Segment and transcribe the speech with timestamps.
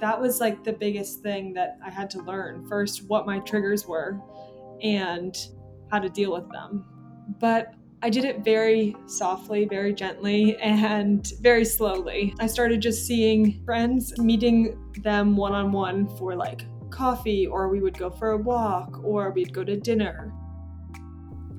[0.00, 2.66] that was like the biggest thing that I had to learn.
[2.68, 4.20] First, what my triggers were
[4.82, 5.36] and
[5.90, 6.84] how to deal with them.
[7.40, 12.34] But I did it very softly, very gently, and very slowly.
[12.38, 17.80] I started just seeing friends, meeting them one on one for like coffee, or we
[17.80, 20.32] would go for a walk, or we'd go to dinner.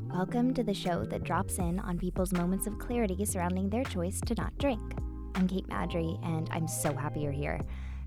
[0.10, 4.22] Welcome to the show that drops in on people's moments of clarity surrounding their choice
[4.22, 4.82] to not drink.
[5.36, 7.60] I'm Kate Madry, and I'm so happy you're here.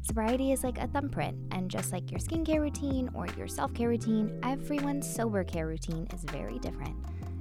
[0.02, 3.88] Sobriety is like a thumbprint, and just like your skincare routine or your self care
[3.88, 6.96] routine, everyone's sober care routine is very different.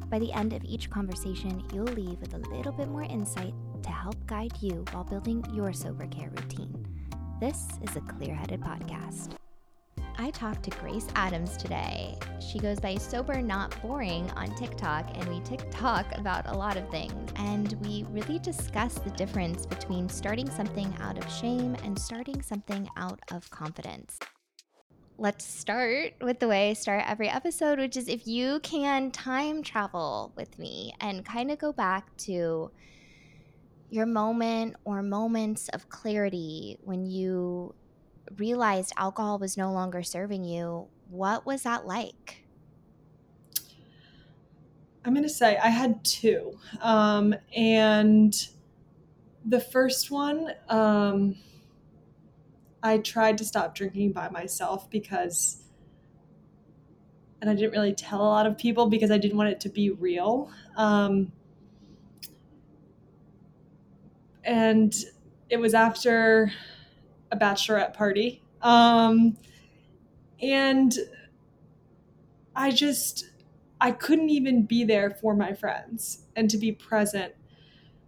[0.10, 3.90] By the end of each conversation, you'll leave with a little bit more insight to
[3.90, 6.86] help guide you while building your sober care routine.
[7.40, 9.36] This is a Clear Headed Podcast.
[10.22, 12.18] I talked to Grace Adams today.
[12.42, 16.90] She goes by Sober Not Boring on TikTok, and we TikTok about a lot of
[16.90, 17.32] things.
[17.38, 22.90] And we really discuss the difference between starting something out of shame and starting something
[22.98, 24.20] out of confidence.
[25.18, 29.64] Let's start with the way I start every episode, which is if you can time
[29.64, 32.72] travel with me and kind of go back to
[33.90, 37.74] your moment or moments of clarity when you
[38.38, 42.44] realized alcohol was no longer serving you, what was that like?
[45.06, 46.58] I'm going to say I had two.
[46.82, 48.36] Um, and
[49.46, 51.36] the first one, um,
[52.84, 55.64] I tried to stop drinking by myself because,
[57.42, 59.70] and I didn't really tell a lot of people because I didn't want it to
[59.70, 60.52] be real.
[60.76, 61.32] Um,
[64.44, 64.94] and
[65.50, 66.52] it was after
[67.32, 68.42] a bachelorette party.
[68.62, 69.38] Um,
[70.42, 70.94] and
[72.56, 73.30] I just,
[73.80, 77.34] I couldn't even be there for my friends and to be present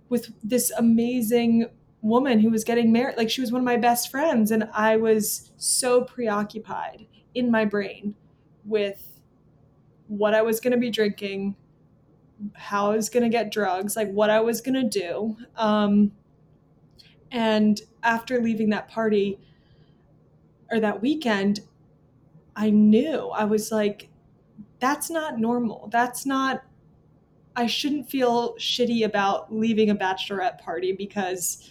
[0.10, 1.68] with this amazing
[2.02, 3.18] woman who was getting married.
[3.18, 4.52] Like she was one of my best friends.
[4.52, 8.16] And I was so preoccupied in my brain
[8.66, 9.20] with
[10.08, 11.56] what I was going to be drinking,
[12.54, 15.38] how I was going to get drugs, like what I was going to do.
[15.56, 16.12] Um,
[17.32, 19.40] and after leaving that party
[20.70, 21.62] or that weekend,
[22.56, 24.10] I knew I was like,
[24.80, 25.90] that's not normal.
[25.92, 26.64] That's not,
[27.56, 31.70] I shouldn't feel shitty about leaving a bachelorette party because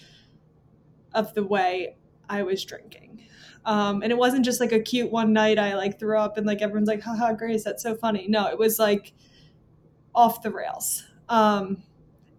[1.13, 1.97] of the way
[2.29, 3.23] I was drinking.
[3.67, 6.47] Um, and it wasn't just like a cute one night I like threw up and
[6.47, 8.27] like everyone's like, haha, Grace, that's so funny.
[8.29, 9.13] No, it was like
[10.15, 11.05] off the rails.
[11.29, 11.83] Um,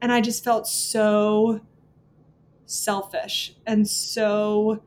[0.01, 1.61] and I just felt so
[2.71, 3.55] selfish.
[3.65, 4.81] And so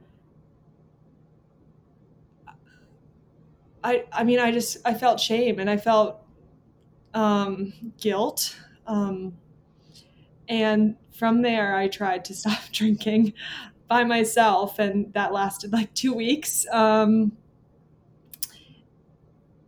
[3.82, 6.20] I I mean I just I felt shame and I felt
[7.12, 8.56] um, guilt
[8.86, 9.34] um,
[10.48, 13.34] and from there I tried to stop drinking
[13.86, 17.32] by myself and that lasted like two weeks um,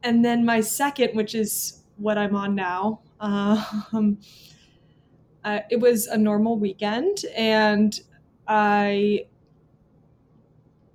[0.03, 4.19] and then my second which is what I'm on now um,
[5.47, 8.01] uh, it was a normal weekend and
[8.49, 9.27] I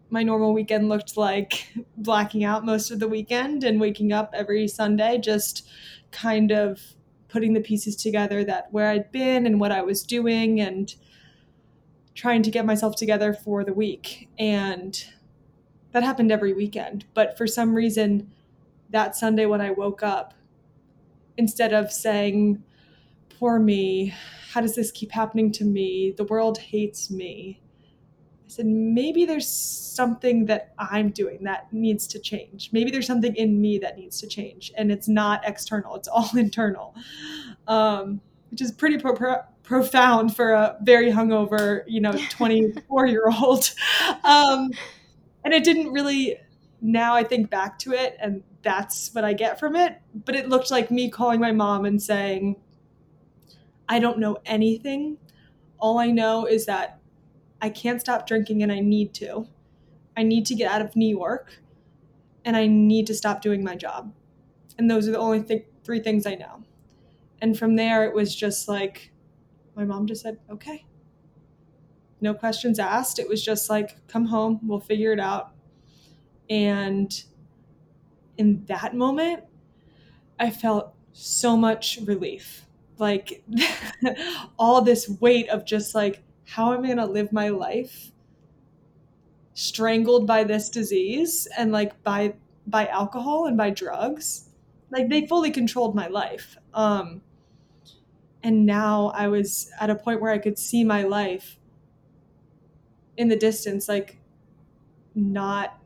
[0.09, 4.67] my normal weekend looked like blacking out most of the weekend and waking up every
[4.67, 5.69] Sunday just
[6.11, 6.81] kind of
[7.29, 10.93] putting the pieces together that where I'd been and what I was doing and
[12.13, 14.27] trying to get myself together for the week.
[14.37, 15.01] And
[15.93, 18.29] that happened every weekend but for some reason
[18.89, 20.33] that Sunday when I woke up
[21.37, 22.61] instead of saying
[23.39, 24.13] poor me
[24.51, 26.13] how does this keep happening to me?
[26.17, 27.61] The world hates me.
[28.45, 32.69] I said, maybe there's something that I'm doing that needs to change.
[32.73, 34.73] Maybe there's something in me that needs to change.
[34.75, 36.93] And it's not external, it's all internal,
[37.67, 38.19] um,
[38.49, 43.71] which is pretty pro- pro- profound for a very hungover, you know, 24 year old.
[44.25, 44.71] Um,
[45.45, 46.35] and it didn't really,
[46.81, 50.01] now I think back to it, and that's what I get from it.
[50.13, 52.57] But it looked like me calling my mom and saying,
[53.91, 55.17] I don't know anything.
[55.77, 57.01] All I know is that
[57.61, 59.49] I can't stop drinking and I need to.
[60.15, 61.59] I need to get out of New York
[62.45, 64.13] and I need to stop doing my job.
[64.77, 66.63] And those are the only th- three things I know.
[67.41, 69.11] And from there, it was just like,
[69.75, 70.85] my mom just said, okay.
[72.21, 73.19] No questions asked.
[73.19, 75.51] It was just like, come home, we'll figure it out.
[76.49, 77.11] And
[78.37, 79.43] in that moment,
[80.39, 82.67] I felt so much relief
[83.01, 83.43] like
[84.59, 88.11] all this weight of just like how am i going to live my life
[89.53, 92.33] strangled by this disease and like by
[92.67, 94.49] by alcohol and by drugs
[94.91, 97.21] like they fully controlled my life um
[98.43, 101.57] and now i was at a point where i could see my life
[103.17, 104.17] in the distance like
[105.15, 105.81] not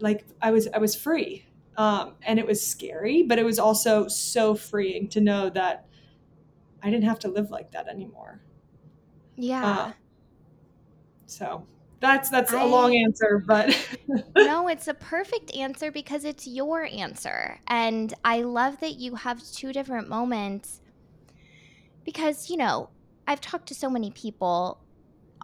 [0.00, 1.46] like I was I was free.
[1.76, 5.86] Um, and it was scary, but it was also so freeing to know that
[6.84, 8.40] I didn't have to live like that anymore.
[9.36, 9.66] Yeah.
[9.66, 9.92] Uh,
[11.26, 11.66] so
[11.98, 13.74] that's that's I, a long answer, but
[14.36, 17.58] no, it's a perfect answer because it's your answer.
[17.66, 20.82] And I love that you have two different moments
[22.04, 22.90] because, you know,
[23.26, 24.78] I've talked to so many people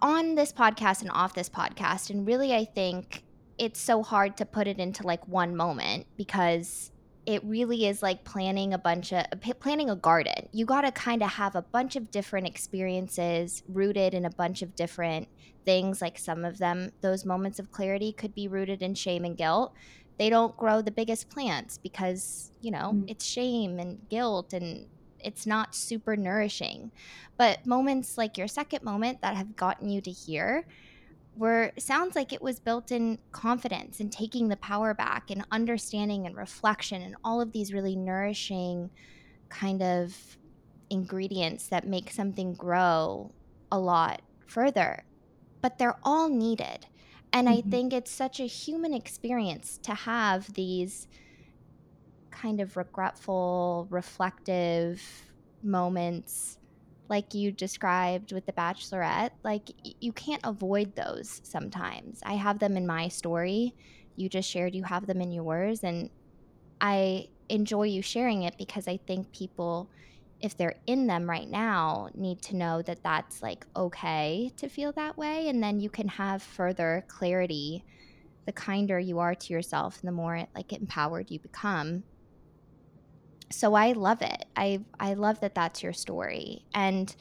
[0.03, 3.25] on this podcast and off this podcast and really I think
[3.59, 6.91] it's so hard to put it into like one moment because
[7.27, 9.25] it really is like planning a bunch of
[9.61, 10.49] planning a garden.
[10.53, 14.63] You got to kind of have a bunch of different experiences rooted in a bunch
[14.63, 15.29] of different
[15.65, 19.37] things like some of them those moments of clarity could be rooted in shame and
[19.37, 19.75] guilt.
[20.19, 23.05] They don't grow the biggest plants because, you know, mm.
[23.09, 24.87] it's shame and guilt and
[25.19, 26.91] it's not super nourishing.
[27.37, 30.67] But moments like your second moment that have gotten you to here
[31.37, 36.27] were sounds like it was built in confidence and taking the power back and understanding
[36.27, 38.91] and reflection and all of these really nourishing
[39.49, 40.37] kind of
[40.91, 43.31] ingredients that make something grow
[43.71, 45.05] a lot further
[45.61, 46.87] but they're all needed
[47.33, 47.59] and mm-hmm.
[47.59, 51.07] i think it's such a human experience to have these
[52.31, 55.03] kind of regretful reflective
[55.63, 56.59] moments
[57.11, 59.71] like you described with the bachelorette like
[60.01, 62.21] you can't avoid those sometimes.
[62.25, 63.75] I have them in my story.
[64.17, 66.09] You just shared you have them in yours and
[66.81, 69.91] i enjoy you sharing it because i think people
[70.41, 74.93] if they're in them right now need to know that that's like okay to feel
[74.93, 77.85] that way and then you can have further clarity
[78.47, 82.03] the kinder you are to yourself and the more like empowered you become
[83.51, 84.45] so I love it.
[84.57, 86.65] I I love that that's your story.
[86.73, 87.15] And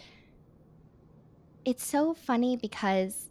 [1.65, 3.29] it's so funny because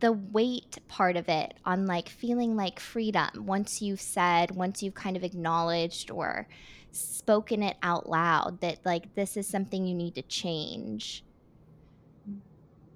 [0.00, 4.94] the weight part of it on like feeling like freedom once you've said, once you've
[4.94, 6.46] kind of acknowledged or
[6.90, 11.24] spoken it out loud that like this is something you need to change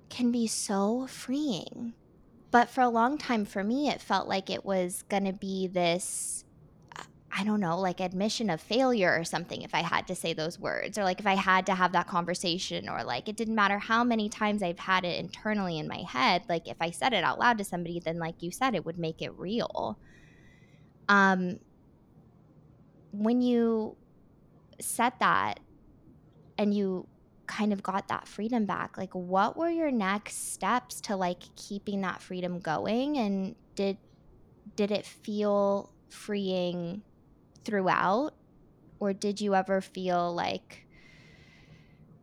[0.09, 1.95] can be so freeing.
[2.51, 5.67] But for a long time for me it felt like it was going to be
[5.67, 6.45] this
[7.35, 10.59] I don't know, like admission of failure or something if I had to say those
[10.59, 13.79] words, or like if I had to have that conversation, or like it didn't matter
[13.79, 16.43] how many times I've had it internally in my head.
[16.49, 18.99] Like if I said it out loud to somebody, then like you said, it would
[18.99, 19.99] make it real.
[21.09, 21.59] Um,
[23.13, 23.97] when you
[24.79, 25.61] said that
[26.59, 27.07] and you
[27.47, 32.03] kind of got that freedom back, like what were your next steps to like keeping
[32.03, 33.17] that freedom going?
[33.17, 33.97] And did
[34.77, 37.03] did it feel freeing
[37.65, 38.35] throughout?
[39.01, 40.87] Or did you ever feel like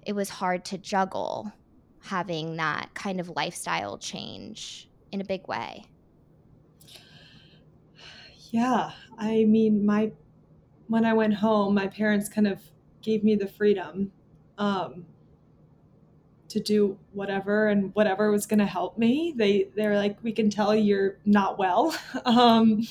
[0.06, 1.51] it was hard to juggle
[2.01, 5.86] having that kind of lifestyle change in a big way?
[8.51, 10.12] Yeah, I mean, my
[10.88, 12.59] when I went home, my parents kind of
[13.01, 14.12] gave me the freedom
[14.57, 15.06] um,
[16.47, 19.33] to do whatever and whatever was going to help me.
[19.35, 21.95] They they're like, we can tell you're not well,
[22.25, 22.88] um,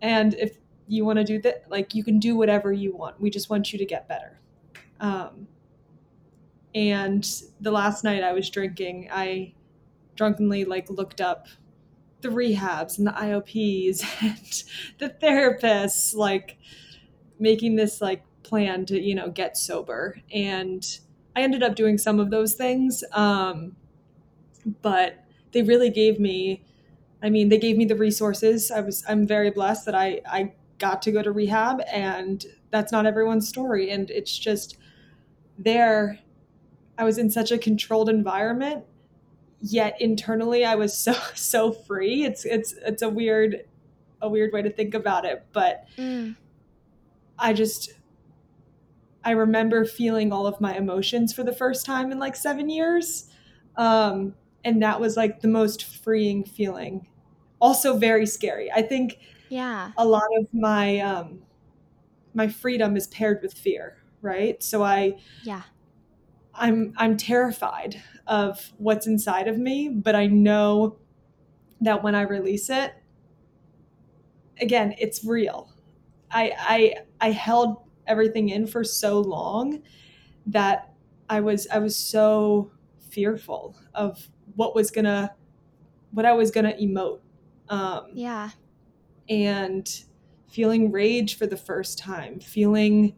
[0.00, 0.56] and if
[0.92, 3.20] you want to do that like you can do whatever you want.
[3.20, 4.40] We just want you to get better.
[5.00, 5.48] Um,
[6.74, 7.28] and
[7.60, 9.52] the last night i was drinking i
[10.16, 11.46] drunkenly like looked up
[12.22, 14.62] the rehabs and the IOPs and
[14.98, 16.56] the therapists like
[17.38, 20.20] making this like plan to you know get sober.
[20.32, 20.86] And
[21.36, 23.76] i ended up doing some of those things um,
[24.80, 26.64] but they really gave me
[27.22, 28.70] i mean they gave me the resources.
[28.70, 32.92] I was i'm very blessed that i i got to go to rehab and that's
[32.92, 33.90] not everyone's story.
[33.90, 34.76] And it's just
[35.58, 36.18] there
[36.98, 38.84] i was in such a controlled environment
[39.60, 42.24] yet internally i was so so free.
[42.24, 43.64] It's it's it's a weird
[44.20, 46.36] a weird way to think about it but mm.
[47.38, 47.92] i just
[49.24, 53.28] i remember feeling all of my emotions for the first time in like 7 years.
[53.76, 54.34] Um
[54.64, 57.08] and that was like the most freeing feeling.
[57.60, 58.70] Also very scary.
[58.70, 59.18] I think
[59.52, 59.92] yeah.
[59.98, 61.42] a lot of my um
[62.32, 64.62] my freedom is paired with fear right?
[64.62, 65.62] So i yeah.
[66.54, 70.96] I'm i'm terrified of what's inside of me but i know
[71.80, 72.94] that when i release it
[74.60, 75.72] again it's real.
[76.30, 79.82] I i i held everything in for so long
[80.46, 80.94] that
[81.28, 82.70] i was i was so
[83.10, 85.34] fearful of what was gonna
[86.12, 87.20] what i was gonna emote
[87.68, 88.50] um yeah
[89.28, 89.88] and
[90.50, 93.14] feeling rage for the first time, feeling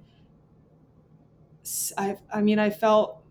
[1.97, 3.23] I I mean I felt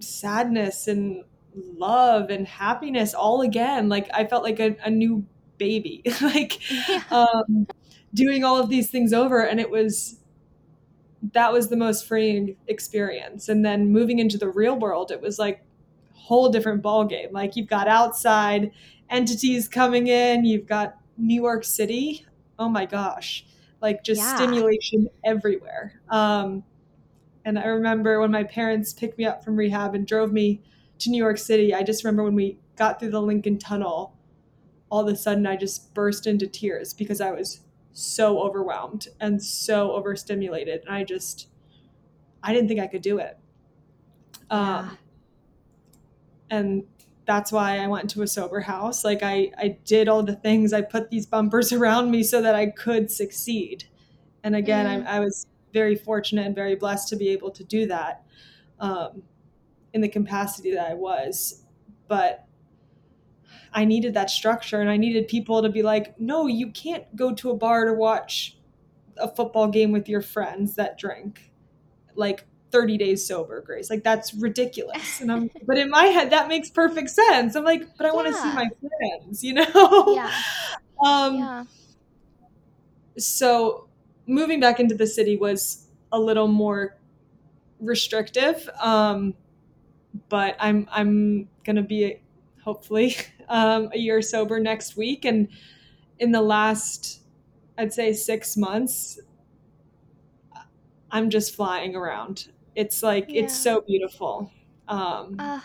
[0.00, 3.88] sadness and love and happiness all again.
[3.88, 5.24] Like I felt like a, a new
[5.58, 7.02] baby, like yeah.
[7.10, 7.66] um,
[8.14, 9.40] doing all of these things over.
[9.40, 10.20] And it was,
[11.32, 13.48] that was the most freeing experience.
[13.48, 15.64] And then moving into the real world, it was like
[16.14, 17.28] whole different ball game.
[17.32, 18.70] Like you've got outside
[19.08, 22.26] entities coming in, you've got New York City.
[22.58, 23.46] Oh my gosh.
[23.80, 24.36] Like just yeah.
[24.36, 26.00] stimulation everywhere.
[26.08, 26.64] Um,
[27.44, 30.62] and I remember when my parents picked me up from rehab and drove me
[30.98, 34.14] to New York City, I just remember when we got through the Lincoln Tunnel,
[34.90, 37.60] all of a sudden I just burst into tears because I was
[37.92, 40.82] so overwhelmed and so overstimulated.
[40.86, 41.48] And I just,
[42.42, 43.38] I didn't think I could do it.
[44.50, 44.78] Yeah.
[44.78, 44.98] Um,
[46.50, 46.84] and
[47.26, 49.04] that's why I went to a sober house.
[49.04, 50.72] Like I, I did all the things.
[50.72, 53.84] I put these bumpers around me so that I could succeed.
[54.42, 55.06] And again, mm.
[55.06, 58.22] I, I was very fortunate and very blessed to be able to do that
[58.80, 59.22] um,
[59.92, 61.64] in the capacity that I was.
[62.08, 62.46] But
[63.72, 67.32] I needed that structure and I needed people to be like, no, you can't go
[67.34, 68.56] to a bar to watch
[69.16, 71.50] a football game with your friends that drink
[72.14, 73.90] like 30 days sober, Grace.
[73.90, 75.20] Like that's ridiculous.
[75.20, 77.54] And I'm but in my head that makes perfect sense.
[77.54, 78.14] I'm like, but I yeah.
[78.14, 80.04] want to see my friends, you know?
[80.14, 80.32] Yeah.
[81.04, 81.64] um yeah.
[83.18, 83.88] so
[84.26, 86.96] moving back into the city was a little more
[87.80, 88.68] restrictive.
[88.80, 89.34] Um,
[90.28, 92.20] but I'm I'm gonna be
[92.62, 93.16] hopefully
[93.48, 95.48] um, a year sober next week, and
[96.18, 97.20] in the last
[97.78, 99.18] I'd say six months,
[101.10, 102.48] I'm just flying around.
[102.74, 103.42] It's like yeah.
[103.42, 104.52] it's so beautiful.
[104.88, 105.60] Um, uh,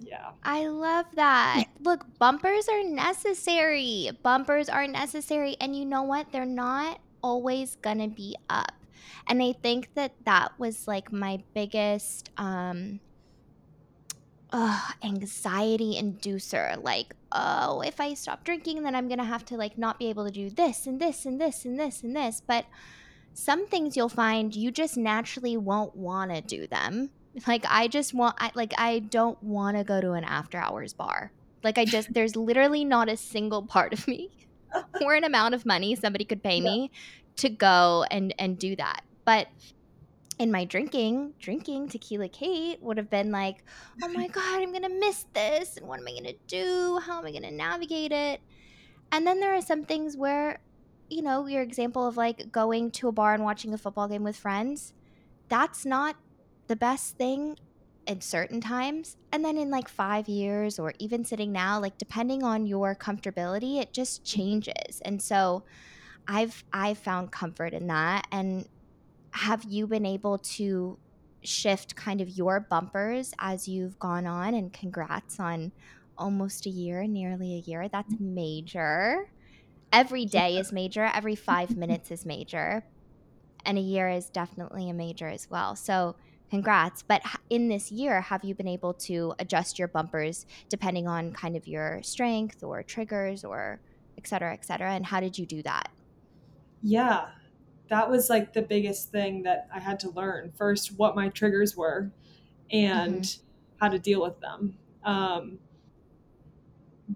[0.00, 0.30] yeah.
[0.42, 1.64] I love that.
[1.80, 4.10] Look, bumpers are necessary.
[4.22, 5.56] Bumpers are necessary.
[5.60, 6.32] And you know what?
[6.32, 8.72] They're not always going to be up.
[9.26, 13.00] And I think that that was like my biggest um,
[14.52, 16.82] uh, anxiety inducer.
[16.82, 20.10] Like, oh, if I stop drinking, then I'm going to have to like not be
[20.10, 22.42] able to do this and this and this and this and this.
[22.46, 22.66] But
[23.34, 27.10] some things you'll find you just naturally won't want to do them.
[27.46, 30.92] Like, I just want, I, like, I don't want to go to an after hours
[30.92, 31.32] bar.
[31.62, 34.30] Like, I just, there's literally not a single part of me
[35.02, 36.90] or an amount of money somebody could pay me
[37.36, 39.02] to go and and do that.
[39.24, 39.48] But
[40.38, 43.64] in my drinking, drinking tequila Kate would have been like,
[44.02, 45.76] oh my God, I'm going to miss this.
[45.76, 47.00] And what am I going to do?
[47.04, 48.40] How am I going to navigate it?
[49.12, 50.58] And then there are some things where,
[51.10, 54.24] you know, your example of like going to a bar and watching a football game
[54.24, 54.92] with friends,
[55.48, 56.16] that's not
[56.66, 57.56] the best thing
[58.06, 59.16] in certain times.
[59.32, 63.80] And then in like five years or even sitting now, like depending on your comfortability,
[63.80, 65.00] it just changes.
[65.04, 65.64] And so,
[66.26, 68.26] I've I've found comfort in that.
[68.32, 68.68] And
[69.32, 70.98] have you been able to
[71.42, 74.54] shift kind of your bumpers as you've gone on?
[74.54, 75.72] And congrats on
[76.16, 77.88] almost a year, nearly a year.
[77.88, 78.34] That's mm-hmm.
[78.34, 79.30] major.
[79.94, 81.08] Every day is major.
[81.14, 82.84] Every five minutes is major.
[83.64, 85.76] And a year is definitely a major as well.
[85.76, 86.16] So
[86.50, 87.02] congrats.
[87.02, 91.56] But in this year, have you been able to adjust your bumpers depending on kind
[91.56, 93.80] of your strength or triggers or
[94.18, 94.92] et cetera, et cetera?
[94.92, 95.90] And how did you do that?
[96.82, 97.28] Yeah,
[97.88, 100.52] that was like the biggest thing that I had to learn.
[100.58, 102.10] First, what my triggers were
[102.72, 103.42] and mm-hmm.
[103.80, 104.76] how to deal with them.
[105.04, 105.58] Um,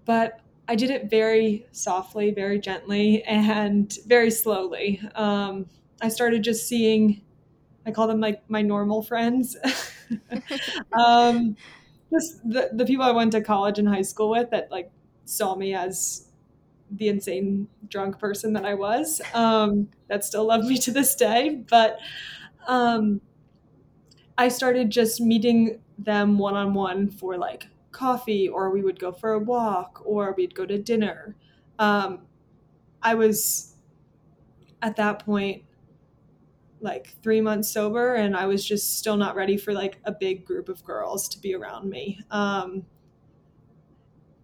[0.05, 5.01] but I did it very softly, very gently, and very slowly.
[5.15, 5.65] Um,
[5.99, 7.21] I started just seeing,
[7.87, 9.57] I call them like my normal friends.
[10.93, 11.57] um,
[12.11, 14.91] just the, the people I went to college and high school with that like
[15.25, 16.27] saw me as
[16.91, 21.63] the insane drunk person that I was um, that still love me to this day.
[21.67, 21.97] But
[22.67, 23.21] um,
[24.37, 27.65] I started just meeting them one on one for like
[27.99, 31.35] coffee, or we would go for a walk, or we'd go to dinner.
[31.77, 32.27] Um,
[33.01, 33.75] I was
[34.81, 35.63] at that point
[36.81, 40.45] like three months sober, and I was just still not ready for like a big
[40.45, 42.21] group of girls to be around me.
[42.31, 42.85] Um,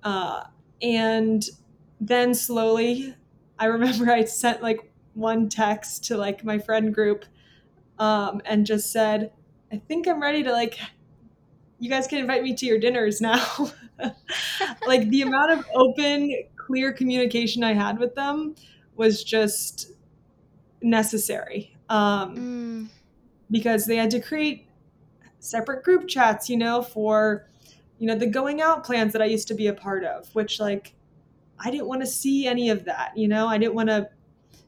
[0.04, 0.44] uh,
[0.82, 1.44] and
[2.02, 3.16] then slowly,
[3.58, 7.24] I remember I sent like one text to like my friend group
[8.00, 9.32] um, and just said,
[9.72, 10.78] I think I'm ready to like,
[11.80, 13.72] you guys can invite me to your dinners now.
[14.88, 18.56] like the amount of open, clear communication I had with them
[18.96, 19.92] was just
[20.82, 22.88] necessary um, mm.
[23.52, 24.68] because they had to create
[25.40, 27.48] separate group chats, you know, for,
[28.00, 30.60] you know, the going out plans that I used to be a part of, which
[30.60, 30.94] like
[31.60, 33.12] I didn't want to see any of that.
[33.16, 34.10] You know, I didn't want to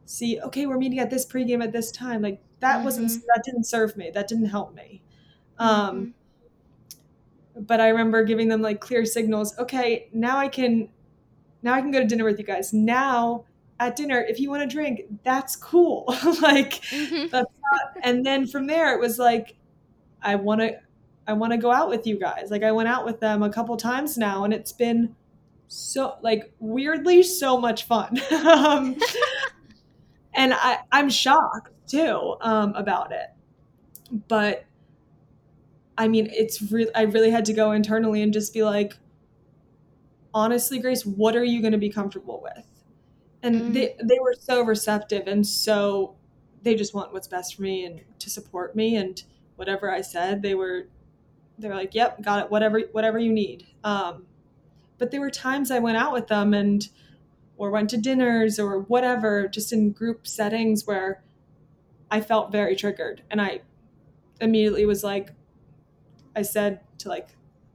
[0.05, 2.21] see, okay, we're meeting at this pregame at this time.
[2.21, 2.85] Like that mm-hmm.
[2.85, 4.11] wasn't, that didn't serve me.
[4.13, 5.01] That didn't help me.
[5.57, 6.09] Um, mm-hmm.
[7.61, 9.57] But I remember giving them like clear signals.
[9.57, 10.89] Okay, now I can
[11.61, 12.73] now I can go to dinner with you guys.
[12.73, 13.45] Now
[13.79, 16.05] at dinner, if you want to drink, that's cool.
[16.41, 17.27] like mm-hmm.
[17.27, 19.55] that's not and then from there it was like
[20.21, 20.79] I want to
[21.27, 22.49] I want to go out with you guys.
[22.49, 25.15] Like I went out with them a couple times now and it's been
[25.67, 28.19] so like weirdly so much fun.
[28.31, 28.95] um,
[30.33, 33.27] and I I'm shocked too um, about it.
[34.27, 34.65] But
[35.97, 38.97] I mean, it's really I really had to go internally and just be like
[40.33, 42.65] honestly, Grace, what are you going to be comfortable with?
[43.43, 43.73] And mm.
[43.73, 46.15] they they were so receptive and so
[46.63, 49.23] they just want what's best for me and to support me and
[49.55, 50.87] whatever I said, they were
[51.57, 52.51] they were like, "Yep, got it.
[52.51, 54.25] Whatever whatever you need." Um,
[54.97, 56.87] but there were times I went out with them and
[57.57, 61.23] or went to dinners or whatever, just in group settings where
[62.11, 63.61] I felt very triggered, and I
[64.39, 65.31] immediately was like,
[66.37, 67.29] I said to like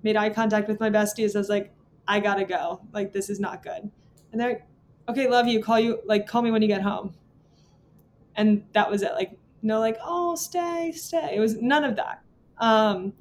[0.05, 1.35] made eye contact with my besties.
[1.35, 1.73] I was like,
[2.07, 2.81] I gotta go.
[2.93, 3.91] Like this is not good.
[4.31, 4.67] And they're like,
[5.09, 5.61] okay, love you.
[5.61, 7.15] Call you like call me when you get home.
[8.37, 9.13] And that was it.
[9.13, 11.35] Like no, like oh stay, stay.
[11.35, 12.23] It was none of that.
[12.59, 13.15] Um,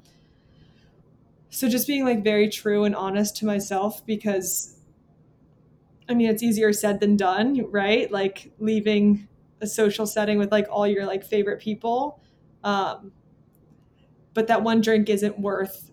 [1.50, 4.76] so just being like very true and honest to myself because
[6.08, 8.10] I mean it's easier said than done, right?
[8.10, 9.26] Like leaving
[9.60, 12.20] a social setting with like all your like favorite people.
[12.62, 13.12] Um,
[14.34, 15.90] but that one drink isn't worth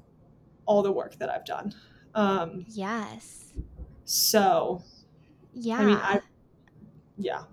[0.65, 1.73] all the work that I've done.
[2.15, 3.53] Um, yes.
[4.05, 4.83] So,
[5.53, 5.79] yeah.
[5.79, 6.21] I mean, I,
[7.17, 7.43] yeah.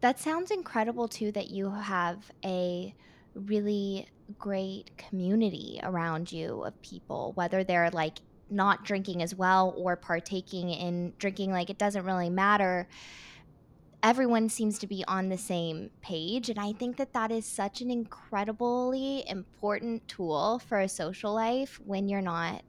[0.00, 2.94] That sounds incredible too that you have a
[3.34, 8.18] really great community around you of people, whether they're like
[8.50, 12.88] not drinking as well or partaking in drinking, like it doesn't really matter
[14.02, 16.48] everyone seems to be on the same page.
[16.48, 21.80] And I think that that is such an incredibly important tool for a social life
[21.84, 22.62] when you're not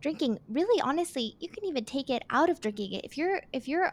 [0.00, 3.68] drinking really honestly you can even take it out of drinking it if you're if
[3.68, 3.92] you're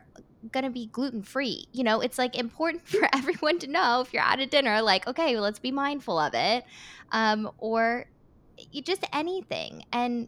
[0.51, 4.23] gonna be gluten free you know it's like important for everyone to know if you're
[4.23, 6.63] at a dinner like okay well, let's be mindful of it
[7.11, 8.05] um, or
[8.71, 10.27] you just anything and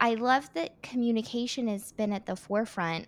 [0.00, 3.06] i love that communication has been at the forefront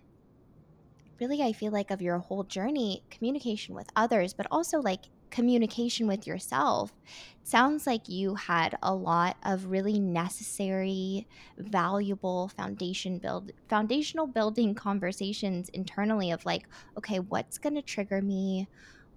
[1.19, 6.07] really I feel like of your whole journey, communication with others, but also like communication
[6.07, 6.93] with yourself.
[7.41, 11.27] It sounds like you had a lot of really necessary,
[11.57, 18.67] valuable foundation build foundational building conversations internally of like, okay, what's going to trigger me?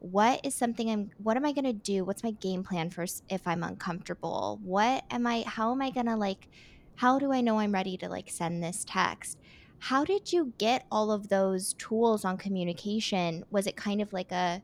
[0.00, 2.04] What is something I'm what am I going to do?
[2.04, 4.58] What's my game plan for if I'm uncomfortable?
[4.62, 6.48] What am I how am I going to like
[6.96, 9.38] how do I know I'm ready to like send this text?
[9.80, 13.44] How did you get all of those tools on communication?
[13.50, 14.62] Was it kind of like a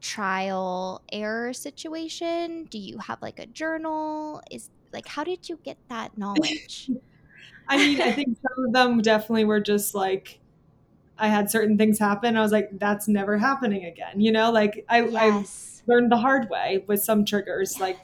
[0.00, 2.64] trial error situation?
[2.70, 4.42] Do you have like a journal?
[4.50, 6.90] Is like how did you get that knowledge?
[7.68, 10.40] I mean, I think some of them definitely were just like
[11.18, 12.36] I had certain things happen.
[12.36, 14.20] I was like, that's never happening again.
[14.20, 15.82] You know, like I, yes.
[15.86, 17.72] I learned the hard way with some triggers.
[17.72, 17.80] Yes.
[17.80, 17.98] Like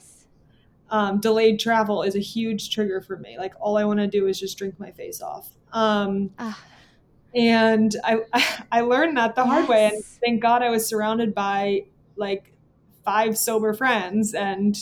[0.91, 3.39] um, delayed travel is a huge trigger for me.
[3.39, 5.49] Like all I want to do is just drink my face off.
[5.75, 6.55] Um, uh.
[7.35, 8.23] And I,
[8.73, 9.51] I learned that the yes.
[9.51, 9.91] hard way.
[9.93, 11.85] And thank God I was surrounded by
[12.17, 12.55] like
[13.05, 14.77] five sober friends and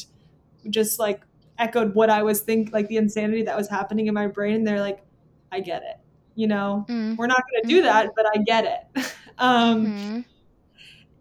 [0.70, 1.22] just like
[1.58, 4.64] echoed what I was think like the insanity that was happening in my brain.
[4.64, 5.02] They're like,
[5.50, 5.96] I get it.
[6.34, 7.16] You know, mm.
[7.16, 7.86] we're not going to do mm-hmm.
[7.86, 9.14] that, but I get it.
[9.38, 10.20] um, mm-hmm.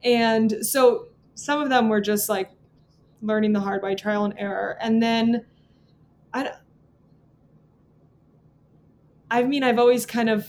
[0.04, 2.52] And so some of them were just like
[3.22, 4.78] learning the hard way, trial and error.
[4.80, 5.46] And then
[6.34, 6.52] I,
[9.32, 10.46] I mean, I've always kind of,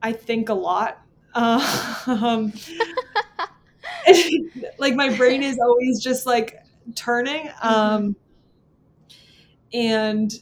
[0.00, 1.02] I think a lot.
[2.08, 2.52] Um,
[4.78, 6.62] like my brain is always just like
[6.94, 7.48] turning.
[7.48, 7.68] Mm-hmm.
[7.68, 8.16] Um,
[9.74, 10.32] and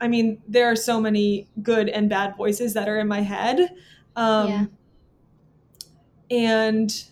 [0.00, 3.70] I mean, there are so many good and bad voices that are in my head.
[4.16, 4.64] Um, yeah.
[6.30, 7.04] And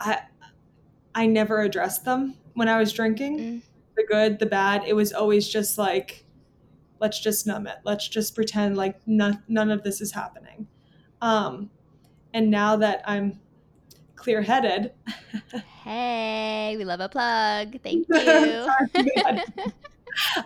[0.00, 0.20] I,
[1.14, 3.38] I never addressed them when I was drinking.
[3.38, 3.62] Mm.
[3.96, 4.84] The good, the bad.
[4.86, 6.23] It was always just like,
[7.04, 7.76] let's just numb it.
[7.84, 10.66] Let's just pretend like none, none of this is happening.
[11.20, 11.68] Um,
[12.32, 13.38] and now that i'm
[14.16, 14.92] clear-headed
[15.84, 17.78] hey we love a plug.
[17.82, 18.68] Thank you.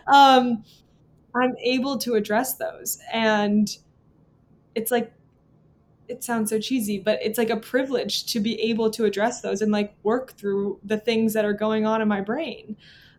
[0.13, 0.65] um,
[1.35, 2.99] i'm able to address those.
[3.13, 3.69] And
[4.75, 5.13] it's like
[6.09, 9.63] it sounds so cheesy but it's like a privilege to be able to address those
[9.63, 12.77] and like work through the things that are going on in my brain.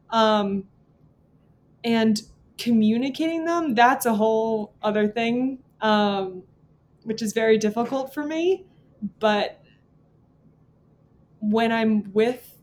[0.10, 0.66] Um,
[1.86, 2.22] and
[2.60, 6.44] communicating them, that's a whole other thing, um,
[7.04, 8.66] which is very difficult for me.
[9.20, 9.62] But
[11.40, 12.58] when I'm with,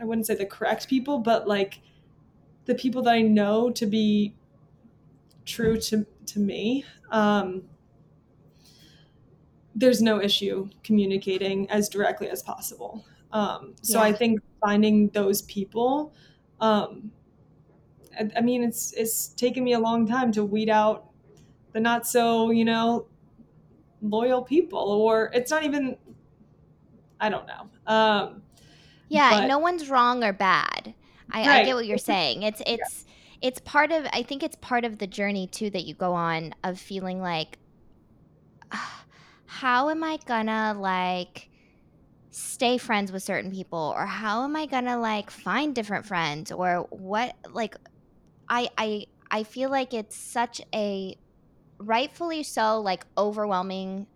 [0.00, 1.80] I wouldn't say the correct people, but like
[2.66, 4.36] the people that I know to be
[5.44, 7.64] true to to me, um,
[9.74, 13.04] there's no issue communicating as directly as possible.
[13.32, 14.04] Um, so Yeah.
[14.04, 16.14] I think finding those people,
[16.60, 17.12] um,
[18.18, 21.10] I, I mean, it's it's taken me a long time to weed out
[21.72, 23.06] the not so you know
[24.02, 25.96] loyal people, or it's not even.
[27.20, 27.70] I don't know.
[27.86, 28.42] Um,
[29.08, 30.94] Yeah, but- no one's wrong or bad.
[31.30, 32.42] I, I get what you're saying.
[32.42, 33.04] It's it's
[33.40, 36.54] it's part of I think it's part of the journey too that you go on
[36.62, 37.58] of feeling like
[38.72, 39.04] "Ah,
[39.46, 41.48] how am I gonna like
[42.30, 46.86] stay friends with certain people or how am I gonna like find different friends or
[46.90, 47.76] what like
[48.48, 51.16] I I I feel like it's such a
[51.78, 54.06] rightfully so like overwhelming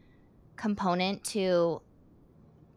[0.56, 1.82] component to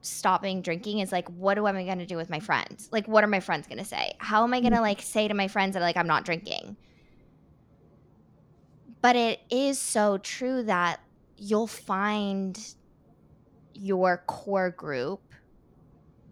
[0.02, 2.90] stopping drinking is like what am i going to do with my friends?
[2.92, 4.14] Like what are my friends going to say?
[4.18, 6.78] How am i going to like say to my friends that like i'm not drinking?
[9.02, 11.00] But it is so true that
[11.38, 12.60] you'll find
[13.74, 15.22] your core group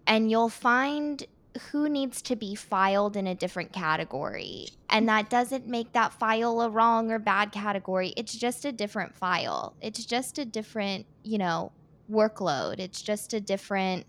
[0.05, 1.25] and you'll find
[1.71, 4.67] who needs to be filed in a different category.
[4.89, 8.13] And that doesn't make that file a wrong or bad category.
[8.15, 9.75] It's just a different file.
[9.81, 11.71] It's just a different, you know,
[12.09, 12.79] workload.
[12.79, 14.05] It's just a different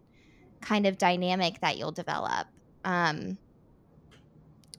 [0.60, 2.46] kind of dynamic that you'll develop.
[2.84, 3.38] Um,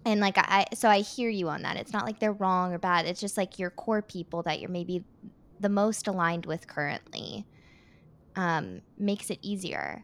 [0.05, 1.77] and like I, so I hear you on that.
[1.77, 3.05] It's not like they're wrong or bad.
[3.05, 5.03] It's just like your core people that you're maybe
[5.59, 7.45] the most aligned with currently
[8.35, 10.03] um, makes it easier.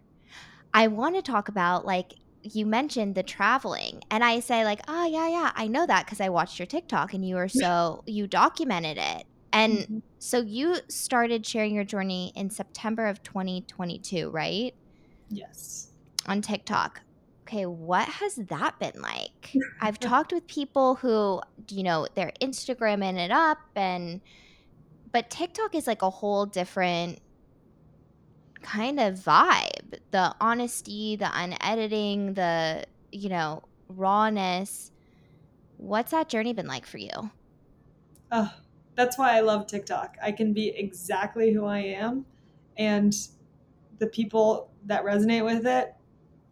[0.73, 2.13] I want to talk about like
[2.55, 6.21] you mentioned the traveling, and I say like, oh yeah, yeah, I know that because
[6.21, 10.01] I watched your TikTok and you were so you documented it, and Mhm.
[10.19, 14.73] so you started sharing your journey in September of 2022, right?
[15.29, 15.91] yes.
[16.27, 17.01] on TikTok.
[17.47, 19.53] Okay, what has that been like?
[19.81, 24.21] I've talked with people who, you know, they're Instagramming it up and
[25.13, 27.19] but TikTok is like a whole different
[28.61, 29.99] kind of vibe.
[30.11, 34.91] The honesty, the unediting, the, you know, rawness.
[35.77, 37.31] What's that journey been like for you?
[38.31, 38.53] Oh,
[38.95, 40.17] that's why I love TikTok.
[40.21, 42.25] I can be exactly who I am,
[42.77, 43.15] and
[43.99, 45.95] the people that resonate with it,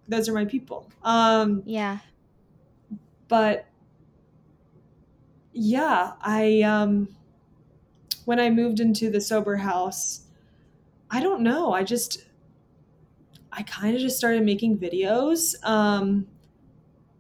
[0.08, 0.90] those are my people.
[1.04, 2.00] Um, Yeah.
[3.28, 3.66] but
[5.54, 7.16] yeah, I um,
[8.26, 10.25] when I moved into the sober house,
[11.16, 11.72] I don't know.
[11.72, 12.26] I just
[13.50, 16.28] I kind of just started making videos um,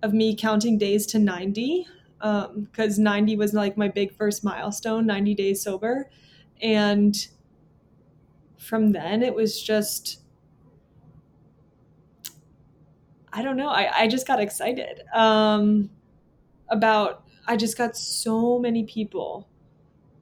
[0.03, 1.87] of me counting days to 90
[2.19, 6.09] because 90 was like my big first milestone 90 days sober
[6.61, 7.27] and
[8.57, 10.21] from then it was just
[13.31, 15.89] i don't know i, I just got excited um,
[16.69, 19.47] about i just got so many people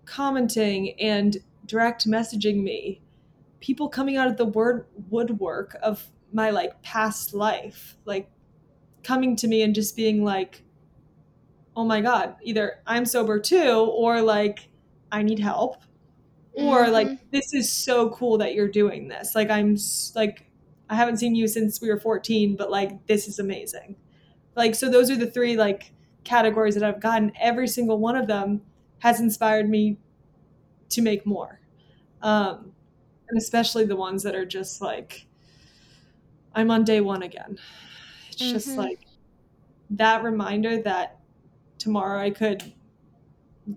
[0.06, 3.03] commenting and direct messaging me
[3.64, 8.30] people coming out of the word woodwork of my like past life like
[9.04, 10.64] coming to me and just being like
[11.76, 14.70] oh my god either i'm sober too or like
[15.12, 15.78] i need help
[16.54, 19.36] or like this is so cool that you're doing this.
[19.36, 19.78] Like i'm
[20.16, 20.46] like
[20.90, 23.96] i haven't seen you since we were 14 but like this is amazing.
[24.56, 27.32] Like so those are the three like categories that i've gotten.
[27.40, 28.62] Every single one of them
[29.00, 29.98] has inspired me
[30.90, 31.60] to make more.
[32.22, 32.73] Um
[33.30, 35.28] and especially the ones that are just like
[36.54, 37.58] i'm on day one again
[38.32, 38.78] it's just Mhm.
[38.78, 39.08] like
[39.92, 41.20] that reminder that
[41.80, 42.74] tomorrow i could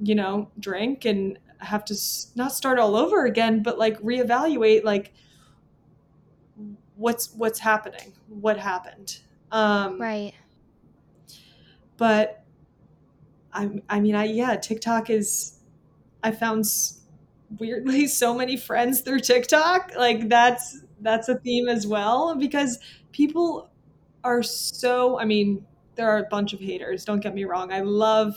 [0.02, 1.94] you know drink and have to
[2.34, 5.12] not start all over again but like reevaluate like
[6.94, 9.20] what's what's happening what happened
[9.52, 10.34] um Right.
[11.96, 12.44] but
[13.52, 15.58] i i mean i yeah tiktok is
[16.22, 17.02] i found s-
[17.58, 19.92] weirdly so many friends through tiktok.
[19.96, 22.78] Like that's that's a theme as well because
[23.12, 23.70] people
[24.24, 27.72] are so i mean there are a bunch of haters don't get me wrong.
[27.72, 28.34] I love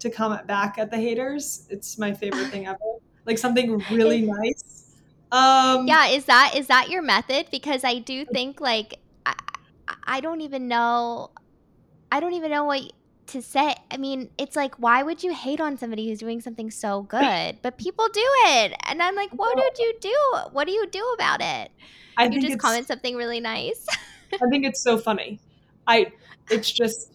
[0.00, 1.66] to comment back at the haters.
[1.70, 2.78] It's my favorite thing ever.
[3.24, 4.94] Like something really nice.
[5.32, 7.46] Um yeah is that is that your method?
[7.50, 9.34] Because i do think like I,
[9.88, 11.30] I- I don't even know
[12.12, 12.92] i don't even know what
[13.28, 16.70] to say i mean it's like why would you hate on somebody who's doing something
[16.70, 17.58] so good?
[17.62, 18.74] But people do it.
[18.84, 20.16] And i'm like what did you do?
[20.52, 21.70] What do you do about it?
[22.16, 23.86] I you just comment something really nice.
[24.32, 25.40] I think it's so funny.
[25.86, 26.12] I
[26.50, 27.12] it's just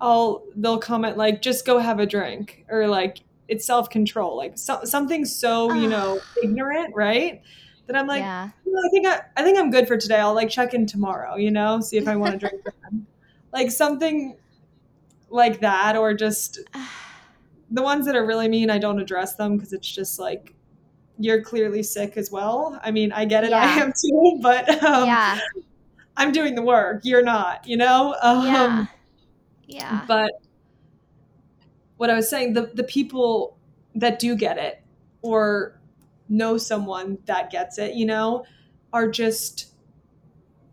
[0.00, 4.84] I'll they'll comment like just go have a drink or like it's self-control like so,
[4.84, 7.42] something so you know ignorant right?
[7.86, 8.48] That I'm like yeah.
[8.64, 10.18] "No, I think I, I think I'm good for today.
[10.18, 12.62] I'll like check in tomorrow you know see if I want to drink
[13.52, 14.36] like something
[15.34, 16.60] like that or just
[17.70, 20.54] the ones that are really mean i don't address them because it's just like
[21.18, 25.06] you're clearly sick as well i mean i get it i am too but um,
[25.06, 25.38] yeah.
[26.16, 28.86] i'm doing the work you're not you know um, Yeah.
[29.66, 30.04] Yeah.
[30.06, 30.30] but
[31.96, 33.58] what i was saying the, the people
[33.96, 34.82] that do get it
[35.22, 35.80] or
[36.28, 38.44] know someone that gets it you know
[38.92, 39.74] are just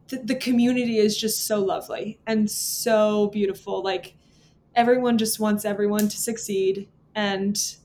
[0.10, 4.16] the, the community is just so lovely and so beautiful like
[4.76, 7.76] everyone just wants everyone to succeed and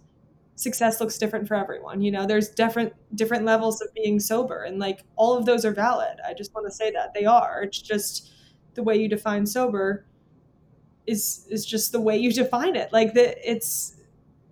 [0.55, 2.27] success looks different for everyone you know?
[2.27, 6.19] There's different different levels of being sober and like all of those are valid.
[6.27, 7.63] I just want to say that they are.
[7.63, 8.33] It's just
[8.75, 10.07] the way you define sober
[11.07, 12.93] is is just the way you define it.
[12.93, 13.97] Like the it's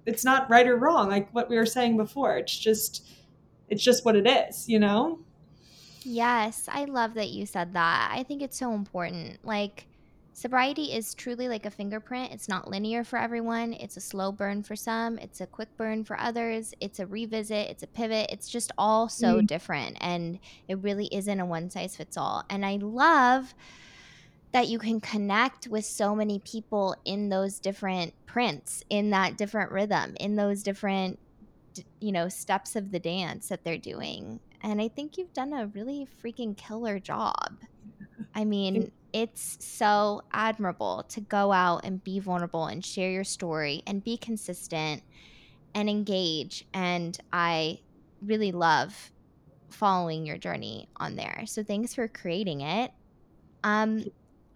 [0.07, 2.37] it's not right or wrong like what we were saying before.
[2.37, 3.09] It's just
[3.69, 5.21] it's just what it is you know?
[6.05, 8.11] Yes, I love that you said that.
[8.13, 9.39] I think it's so important.
[9.43, 9.87] Like,
[10.35, 12.33] sobriety is truly like a fingerprint.
[12.33, 13.73] It's not linear for everyone.
[13.73, 17.71] It's a slow burn for some, it's a quick burn for others, it's a revisit,
[17.71, 18.31] it's a pivot.
[18.31, 19.47] It's just all so Mm.
[19.47, 19.97] different.
[20.01, 22.45] And it really isn't a one size fits all.
[22.51, 23.55] And I love
[24.53, 29.73] that you can connect with so many people in those different prints, in that different
[29.73, 31.19] rhythm, in those different
[32.01, 35.69] you know steps of the dance that they're doing and i think you've done a
[35.69, 37.61] really freaking killer job
[38.35, 43.81] i mean it's so admirable to go out and be vulnerable and share your story
[43.87, 45.05] and be consistent
[45.73, 46.67] and engage.
[46.75, 47.79] And i
[48.21, 49.13] really love
[49.71, 51.43] following your journey on there.
[51.47, 52.91] So thanks for creating it.
[53.63, 54.05] Um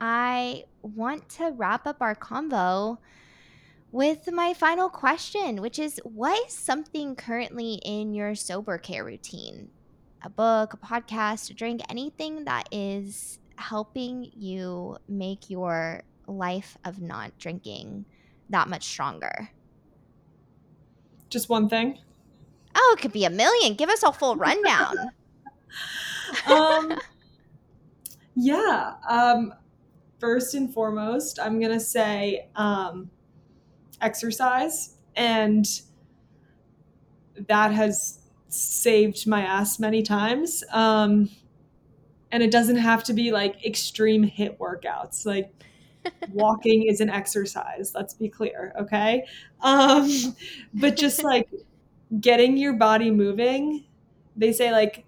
[0.00, 2.98] i want to wrap up our convo
[3.92, 9.70] with my final question, which is what is something currently in your sober care routine?
[10.22, 17.00] A book, a podcast, a drink, anything that is helping you make your life of
[17.00, 18.04] not drinking
[18.50, 19.50] that much stronger?
[21.30, 21.98] just one thing
[22.74, 23.74] Oh, it could be a million.
[23.74, 24.94] Give us a full rundown.
[26.46, 26.98] um
[28.34, 29.52] yeah um
[30.20, 33.10] first and foremost i'm gonna say um
[34.00, 35.82] exercise and
[37.48, 41.28] that has saved my ass many times um
[42.32, 45.52] and it doesn't have to be like extreme HIIT workouts like
[46.32, 49.24] walking is an exercise let's be clear okay
[49.60, 50.08] um
[50.74, 51.48] but just like
[52.20, 53.84] getting your body moving
[54.36, 55.04] they say like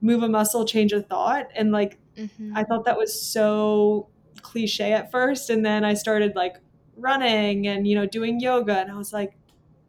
[0.00, 2.52] move a muscle change a thought and like Mhm.
[2.54, 4.08] I thought that was so
[4.42, 5.50] cliche at first.
[5.50, 6.56] And then I started like
[6.96, 8.78] running and, you know, doing yoga.
[8.78, 9.34] And I was like,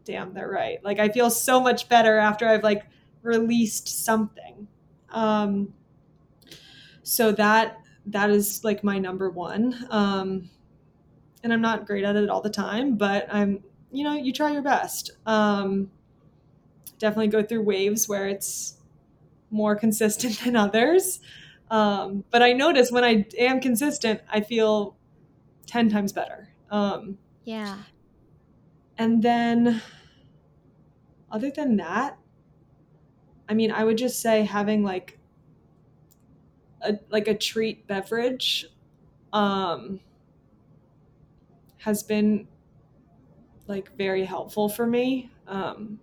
[0.05, 0.83] damn, they're right.
[0.83, 2.83] Like I feel so much better after I've like
[3.21, 4.67] released something.
[5.09, 5.73] Um,
[7.03, 9.87] so that, that is like my number one.
[9.89, 10.49] Um,
[11.43, 14.51] and I'm not great at it all the time, but I'm, you know, you try
[14.51, 15.11] your best.
[15.25, 15.91] Um,
[16.99, 18.77] definitely go through waves where it's
[19.49, 21.19] more consistent than others.
[21.69, 24.95] Um, but I notice when I am consistent, I feel
[25.67, 26.49] 10 times better.
[26.69, 27.79] Um, yeah.
[28.97, 29.81] and then,
[31.31, 32.17] other than that,
[33.49, 35.17] I mean, I would just say having like
[36.83, 38.65] a like a treat beverage
[39.33, 39.99] um,
[41.77, 42.47] has been
[43.67, 45.31] like very helpful for me.
[45.47, 45.99] Um,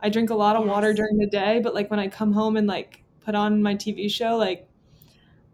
[0.00, 2.56] I drink a lot of water during the day, but like when I come home
[2.56, 4.68] and like put on my TV show, like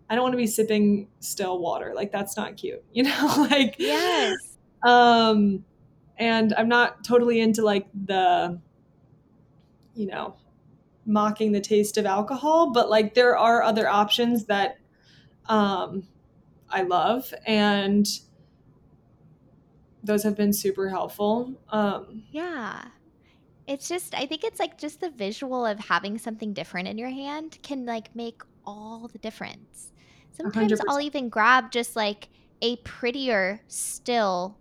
[0.09, 1.93] I don't want to be sipping still water.
[1.95, 3.47] Like that's not cute, you know?
[3.51, 4.57] like Yes.
[4.87, 5.65] um
[6.19, 8.61] and I'm not totally into like the
[9.95, 10.37] you know,
[11.07, 14.79] mocking the taste of alcohol, but like there are other options that
[15.47, 16.07] um
[16.69, 18.07] I love and
[20.03, 21.55] those have been super helpful.
[21.71, 22.85] Um Yeah.
[23.67, 27.11] It's just I think it's like just the visual of having something different in your
[27.11, 29.93] hand can like make all the difference.
[30.33, 32.29] Sometimes I'll even grab just like
[32.63, 34.61] a prettier still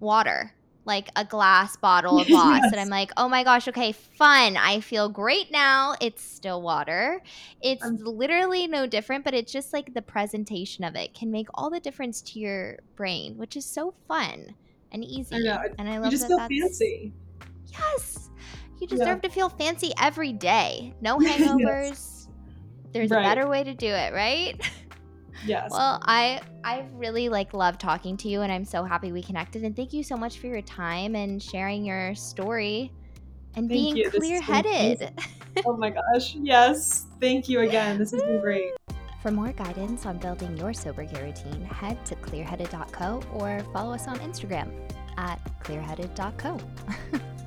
[0.00, 0.52] water,
[0.84, 4.56] like a glass bottle of Voss, and I'm like, "Oh my gosh, okay, fun.
[4.56, 5.94] I feel great now.
[6.00, 7.20] It's still water."
[7.60, 11.48] It's I'm- literally no different, but it's just like the presentation of it can make
[11.54, 14.54] all the difference to your brain, which is so fun
[14.92, 15.38] and easy.
[15.38, 17.12] know, And I love you just that feel that's fancy.
[17.66, 18.30] Yes.
[18.80, 18.96] You Yeah.
[18.96, 20.94] deserve to feel fancy every day.
[21.00, 21.40] No Yes.
[21.40, 22.26] hangovers.
[22.92, 23.20] There's Right.
[23.20, 24.58] a better way to do it, right?
[25.44, 25.70] Yes.
[25.70, 29.64] Well, I I really like love talking to you and I'm so happy we connected
[29.64, 32.92] and thank you so much for your time and sharing your story
[33.56, 34.10] and Thank being you.
[34.10, 35.20] This has been clear-headed.
[35.66, 36.34] oh my gosh.
[36.34, 37.06] Yes.
[37.20, 37.98] Thank you again.
[37.98, 38.72] This has been great.
[39.22, 44.08] For more guidance on building your sober care routine, head to clearheaded.co or follow us
[44.08, 44.70] on Instagram
[45.18, 46.58] at clearheaded.co.